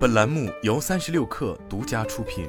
[0.00, 2.48] 本栏目由三十六氪独家出品。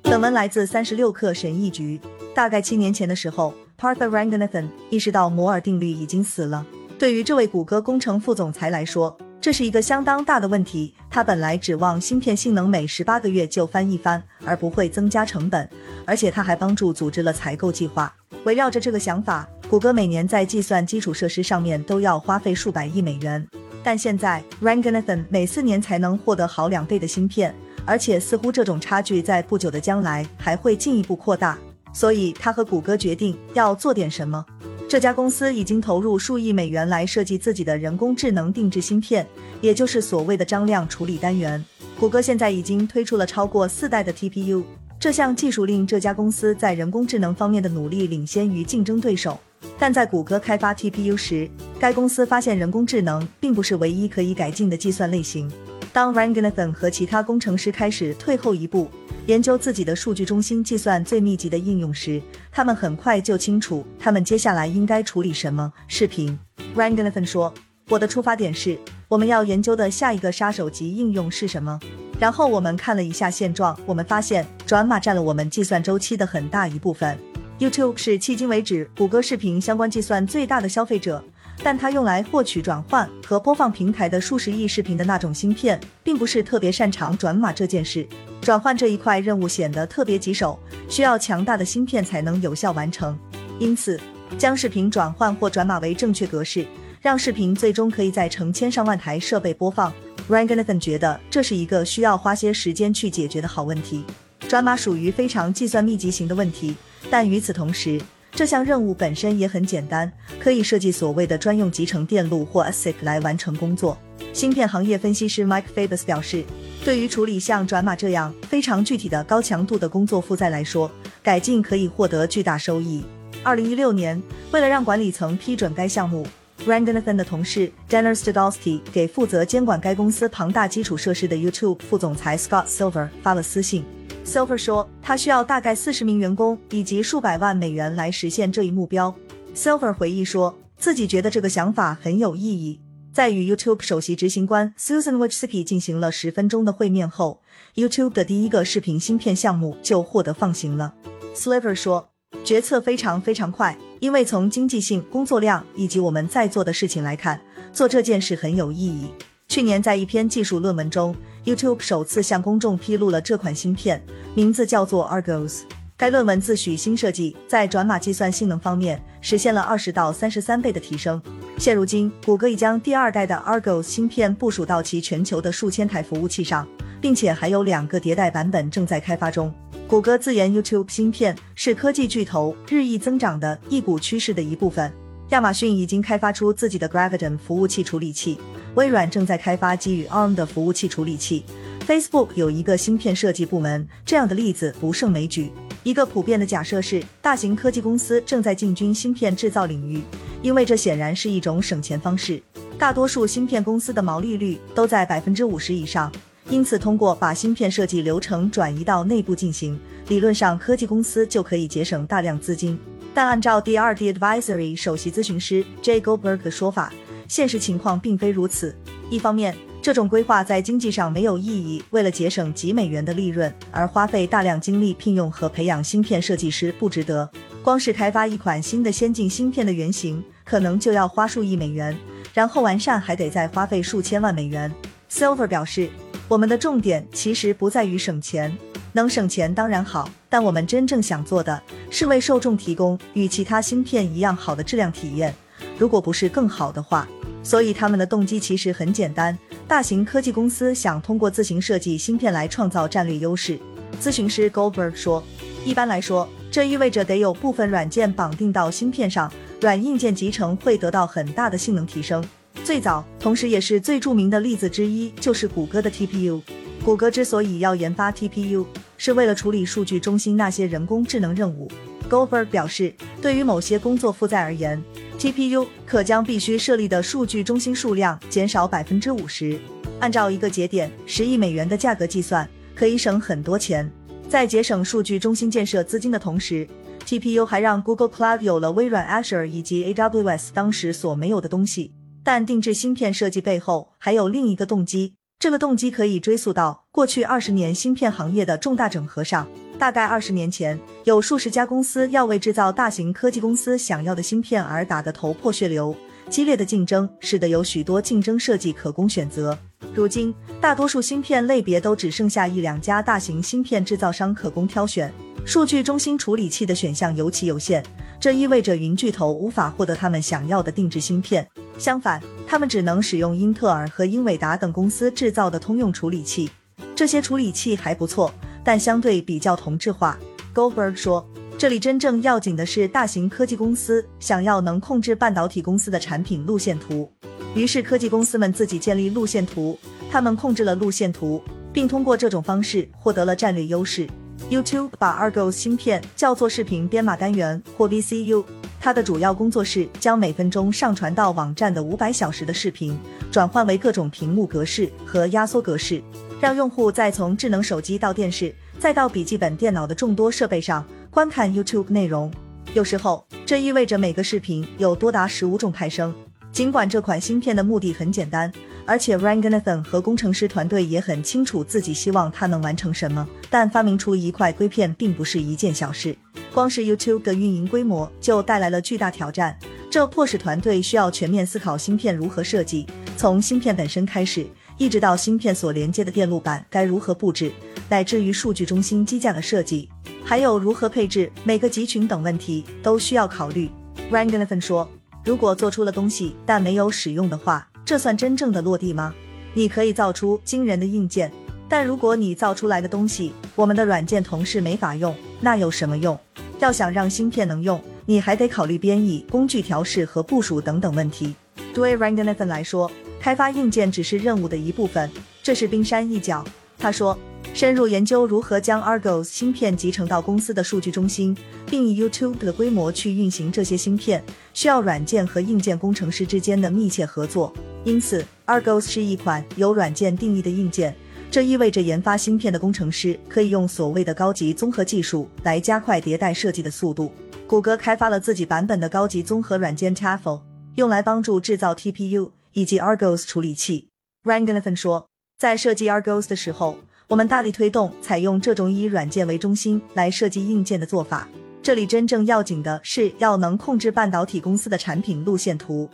[0.00, 2.00] 本文来自三十六氪神译局。
[2.34, 6.64] 大概七年前的时候，Partha Ranganathan 意识到摩尔定律已经死了。
[6.98, 10.94] 对于这位谷歌工程副总裁来说，这是一个相当大的问题。
[11.10, 15.68] 他本来指望芯片性能每十八个月就翻一番，而不会增加成本。
[16.06, 18.14] 而且他还帮助组织了采购计划。
[18.44, 23.48] 围绕着这个想法，谷歌每年在计算基础设施上面都要花费数百亿美元。
[23.82, 27.54] 但现在，Ranganathan 每四年才能获得好两倍的芯片。
[27.86, 31.56] 而且似乎这种差距在不久的将来还会进一步扩大，
[31.90, 34.44] 所以他和谷歌决定要做点什么。
[34.86, 39.26] 这家公司已经投入数亿美元来设计自己的人工智能定制芯片，
[39.62, 41.64] 也就是所谓的张量处理单元。
[41.98, 44.64] 谷歌现在已经推出了超过四代的 TPU，
[45.00, 49.40] 这项技术令这家公司在人工智能方面的努力领先于竞争对手。
[49.78, 55.50] 但在谷歌开发 TPU 时，该公司发现人工智能并不是唯一可以改进的计算类型。
[55.92, 58.88] 当 Ranganathan 和其他工程师开始退后一步，
[59.26, 65.70] 研究自己的数据中心计算最密集的应用时，他们很快就清楚他们接下来应该处理什么。
[65.88, 66.38] 视频
[66.74, 67.52] ，Ranganathan 说
[67.90, 71.78] ：“我的出发点是，我们要研究的下一个杀手级应用是什么。
[72.18, 77.18] 然后我们看了一下现状，我们发现转码占了我们计算周期的很大一部分。
[77.62, 81.22] YouTube 是迄今为止谷歌视频相关计算最大的消费者。”
[81.62, 88.04] 但它用来获取、转换和播放平台的数十亿视频的那种芯片，并不是特别擅长转码这件事。
[88.40, 93.16] 转换这一块任务显得特别棘手，需要强大的芯片才能有效完成。
[93.60, 94.00] 因此，
[94.36, 96.66] 将视频转换或转码为正确格式，
[97.00, 99.92] 让视频最终可以在成千上万台设备播放。
[100.28, 104.04] Ranganathan 觉得这是一个需要花些时间去解决的好问题。
[104.48, 106.74] 转码属于非常计算密集型的问题，
[107.12, 110.10] 但与此同时，这项任务本身也很简单，
[110.40, 113.98] 可以设计所谓的专用集成电路或 ASIC 来完成工作。
[114.32, 116.42] 芯片行业分析师 Mike Fabus 表示，
[116.82, 120.90] 对于处理像转码这样非常具体的高强度的工作负载来说，
[121.22, 123.04] 改进可以获得巨大收益。
[123.42, 124.18] 二零一六年，
[124.50, 126.26] 为了让管理层批准该项目
[126.64, 133.84] ，Randanathan 的同事 Daniel Stadolsky 给负责监管该公司庞大基础设施的 YouTube 副总裁 Scott Silver 发了私信。
[134.24, 139.14] Silver 说，他需要大概四十名员工以及数百万美元来实现这一目标。
[139.54, 142.80] Silver 回忆说，自己觉得这个想法很有意义。
[143.12, 147.42] 在与 YouTube 首席执行官 Susan Wojcicki 进行了十分钟的会面后
[147.74, 150.94] ，YouTube 的第一个视频芯片项目就获得放行了。
[151.34, 152.08] Silver 说，
[152.42, 157.38] 决策非常非常快，因为从经济性、工作量以及我们在做的事情来看，
[157.72, 159.08] 做这件事很有意义。
[159.46, 164.02] 去年，在一篇技术论文中，YouTube 首次向公众披露了这款芯片，
[164.34, 165.60] 名字叫做 Argos。
[165.96, 171.22] 该论文自诩新设计在转码计算性能方面实现了二十到三十三倍的提升。
[171.58, 176.66] 现如今，谷歌已将第二代的 Argos 芯片部署到其全球的数千台服务器上，
[177.00, 179.52] 并且还有两个迭代版本正在开发中。
[179.86, 184.90] 谷歌自研 YouTube 芯片是科技巨头日益增长的一股趋势的一部分。
[185.28, 188.38] 亚马逊已经开发出自己的 Graviton 服务器处理器。
[188.74, 191.44] 微软正在开发基于 ARM 的服务器处理器
[191.86, 195.50] ，Facebook 有一个芯片设计部门，这样的例子不胜枚举。
[195.82, 200.00] 一个普遍的假设是，大型科技公司正在进军芯片制造领域，
[200.40, 202.40] 因为这显然是一种省钱方式。
[202.78, 206.10] 大多数芯片公司的毛利率都在百分之五十以上，
[206.48, 209.78] 因此通过把芯片设计流程转移到内部进行，
[210.08, 212.78] 理论上科技公司就可以节省大量资金。
[213.12, 216.90] 但按照 DRD Advisory 首席咨询师 Jay Goldberg 的说法，
[217.32, 218.76] 现实情况并非如此。
[219.08, 227.26] 一方面，这种规划在经济上没有意义，为了节省几美元的利润而花费大量精力聘用和培养芯片设计师不值得。
[227.62, 231.96] 光是开发一款新的先进芯片的原型，可能就要花数亿美元，
[232.34, 234.70] 然后完善还得再花费数千万美元。
[235.10, 235.88] Silver 表示，
[236.28, 238.54] 我们的重点其实不在于省钱，
[238.92, 245.34] 能省钱当然好，但我们真正想做的是为受众提供与其他芯片一样好的质量体验，
[245.78, 247.08] 如果不是更好的话。
[247.42, 249.36] 所以他们的动机其实很简单，
[249.66, 253.58] 大型科技公司想通过自行设计芯片来创造战略优势。
[254.00, 255.22] 咨询师 Goldberg 说，
[255.64, 262.24] 一般来说，这意味着得有部分软件绑定到芯片上，软硬件集成会得到很大的性能提升。
[262.64, 266.40] 最早，同时也是最著名的例子之一，就是谷歌的 TPU。
[266.84, 268.66] 谷歌之所以要研发 TPU，
[268.96, 271.70] 是为了处理数据中心那些人工智能任务。
[272.10, 274.82] Goldberg 表示，对于某些工作负载而言
[275.18, 279.58] ，TPU 可将必须设立的数据中心数量减少百分之五十。
[280.00, 283.90] 按照一个节点十亿美元的价格计算，可以省很多钱。
[284.28, 286.66] 在节省数据中心建设资金的同时
[287.06, 291.92] ，TPU 还让 Google Cloud 有了微软 Azure 以及 AWS 当时所没有的东西。
[292.24, 299.46] 但定制芯片设计背后还有另一个动机，这个动机可以追溯到过去二十年芯片行业的重大整合上。
[299.82, 305.92] 大概二十年前，有数十家公司要为制造大型科技公司想要的芯片而打得头破血流。
[306.30, 309.58] 激烈的竞争使得有许多竞争设计可供选择。
[309.92, 315.12] 如今，大多数芯片类别都只剩下一两家大型芯片制造商可供挑选，
[315.44, 317.84] 数据中心处理器的选项尤其有限。
[318.20, 321.44] 这意味着云巨头无法获得他们想要的定制芯片，
[321.76, 326.48] 相反，他们只能使用英特尔和英伟达等公司制造的通用处理器。
[326.94, 328.32] 这些处理器还不错，
[328.64, 330.18] 但相对比较同质化。
[330.54, 331.26] Goldberg 说。
[331.58, 337.08] 这里真正要紧的是，大型科技公司想要能控制半导体公司的产品路线图，
[337.54, 339.78] 于是科技公司们自己建立路线图，
[340.10, 341.40] 他们控制了路线图，
[341.72, 344.08] 并通过这种方式获得了战略优势。
[344.50, 348.44] YouTube 把 Argos 芯片叫做视频编码单元或 VCU，
[348.80, 352.98] 它的主要工作是将每分钟上传到网站的五百小时的视频
[353.30, 356.02] 转换为各种屏幕格式和压缩格式，
[356.42, 360.84] 让用户再从智能手机到电视再到笔记本电脑的众多设备上。
[361.08, 362.32] 观看 YouTube 内容，
[362.74, 366.12] 有时候这意味着每个视频有多达十五种派生。
[366.50, 368.50] 尽管这款芯片的目的很简单，
[368.84, 376.16] 而且 Ranganathan 和工程师团队也很清楚自己希望它能完成什么，但发明出一块硅片并不是一件小事。
[376.52, 379.56] 光是 YouTube 的运营规模就带来了巨大挑战，
[379.88, 382.84] 这迫使团队需要全面思考芯片如何设计，
[383.16, 384.44] 从芯片本身开始，
[384.78, 387.52] 一直到芯片所连接的电路板该如何布置，
[387.88, 389.88] 乃至于数据中心机架的设计。
[390.24, 393.70] 还有如何配置每个集群等问题都需要考虑。
[394.10, 394.88] Ranganathan 说
[395.24, 399.14] ：“如果做出了东西但没有使用的话，这算真正的落地吗？
[399.54, 401.30] 你可以造出惊人的硬件，
[401.68, 406.18] 但如果你造出来的东西我们的软件同事没法用，那有什么用？
[406.58, 411.34] 要想让芯片能用，你还得考虑编译、工具调试和部署等等问题。
[411.74, 412.90] 对 Ranganathan 来说，
[413.22, 415.08] 开发硬件只是任务的一部分，
[415.44, 416.44] 这是冰山一角。”
[416.76, 417.16] 他说。
[417.54, 421.36] 深入研究如何将 Argos 芯片集成到公司的数据中心，
[421.66, 424.24] 并以 YouTube 的规模去运行这些芯片，
[424.54, 427.52] 需要软件和硬件工程师之间的密切合作。
[427.84, 430.94] 因此，Argos 是一款由软件定义的硬件。
[431.30, 437.12] 这意味着研发芯片的工程师可以用所谓的高级综合技术来加快迭代设计的速度。
[437.46, 440.40] 谷歌开发了自己版本的高级综合软件 Tafel，
[440.76, 443.88] 用来帮助制造 TPU 以及 Argos 处理器。
[444.24, 445.08] Ranganathan 说，
[445.38, 446.78] 在设计 Argos 的时候。
[447.08, 451.28] 我们大力推动采用这种以软件为中心来设计硬件的做法。
[451.62, 455.86] 这里真正要紧的是要能控制半导体公司的产品路线图。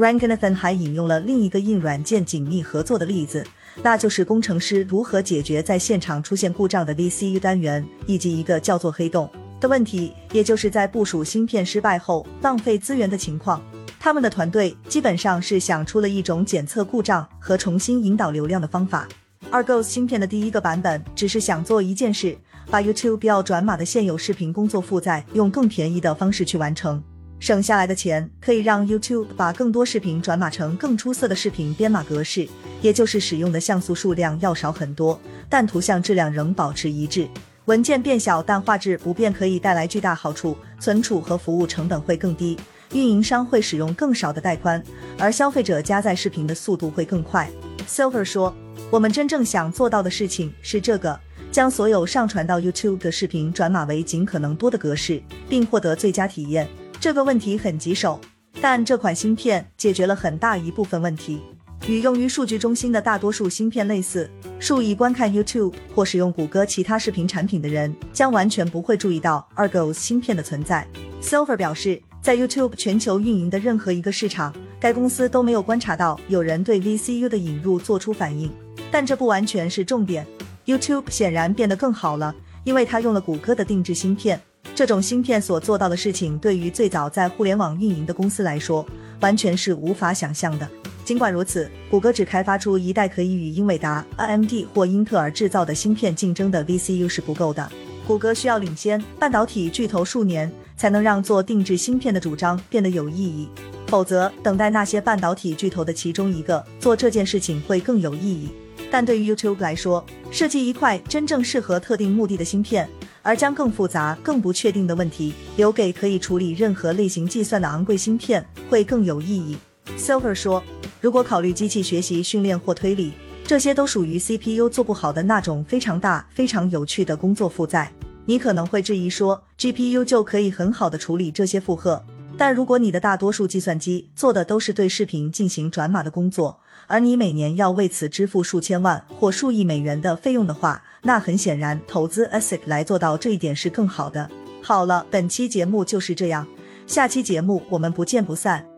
[0.00, 3.46] Ranganathan 还引用了另一个硬软件紧密合作的例子，
[3.84, 9.30] 那就是工程师如何解决在现场出现故障的 VCU 单元以及一个叫做黑洞
[9.60, 13.62] 的问题，也就是在部署芯片失败后浪费资源的情况。
[14.04, 19.08] 他们的团队基本上是想出了一种检测故障和重新引导流量的方法。
[19.50, 22.36] Argos 芯片的第一个版本只是想做一件事，
[22.70, 27.02] 把 YouTube 要转码的现有视频工作负载用更便宜的方式去完成，
[27.38, 32.46] 省下来的钱可以让 YouTube 把更多视频转码成更出色的视频编码格式，
[32.82, 35.18] 也就是使用的像素数量要少很多，
[35.48, 37.26] 但图像质量仍保持一致。
[37.64, 42.58] 文件变小但画质不变可以带来巨大好处，存储和服务成本会更低，
[42.92, 44.82] 运营商会使用更少的带宽，
[45.18, 47.50] 而消费者加载视频的速度会更快。
[47.88, 48.54] Silver 说。
[48.90, 51.18] 我们真正想做到的事情是这个：
[51.50, 56.68] 将所有上传到 YouTube 的视频转码为尽可能多的格式，并获得最佳体验。
[57.00, 58.20] 这个问题很棘手，
[58.60, 61.40] 但这款芯片解决了很大一部分问题。
[61.88, 64.30] 与用于数据中心的大多数芯片类似，
[64.60, 70.86] 数亿观看 YouTube 或使用谷歌其他视频产品的人将完全不会注意到 Argos 芯片的存在。
[71.20, 74.50] Silver 表示，在 YouTube 全球运营的任何一个市场，
[74.80, 78.50] 该公司都没有观察到有人对 VCU 的引入做出反应。
[78.90, 80.26] 但这不完全是重点。
[80.64, 84.40] YouTube 显然变得更好了，因为它用了谷歌的定制芯片。
[84.74, 88.86] 这种芯片所做到的事情，对于最早在互联网运营的公司来说，
[89.20, 90.66] 完全是无法想象的。
[91.04, 97.70] 尽管如此，谷歌只开发出一代可以与英伟达、AMD 或英特尔制造的芯片竞争的 VCU 是不够的。
[98.06, 103.48] 谷歌需要领先半导体巨头数年，才能让做定制芯片的主张变得有意义。
[103.86, 108.48] 否则，等待那些半导体巨头的其中一个做这件事情会更有意义。
[108.90, 112.88] 但对于 YouTube 来说，设计一块真正适合特定目的的芯片，
[113.22, 119.56] 而将更复杂、更不确定的问题留给可以处理任何类型计算的昂贵芯片，会更有意义。
[119.98, 120.62] Silver 说
[121.00, 123.12] ：“如果考虑机器学习、训练或推理，
[123.46, 127.92] 这些都属于 CPU 做不好的那种非常大、非常有趣的工作负载。
[128.26, 132.02] 你可能会质疑说，GPU 就可以很好的处理这些负荷。
[132.36, 144.28] 但如果你的大多数计算机做的都是对视频进行转码的工作，而你每年要为此支付数千万或数亿美元的费用的话，那很显然，投资 ASIC 来做到这一点是更好的。
[144.60, 146.46] 好了，本期节目就是这样，
[146.86, 148.73] 下期节目我们不见不散。